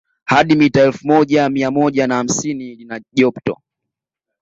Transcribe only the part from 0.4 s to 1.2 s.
mita elfu